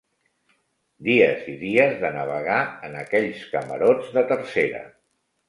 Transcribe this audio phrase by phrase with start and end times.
[1.07, 2.57] Dies i dies de navegar
[2.89, 4.83] en aquells camarots de tercera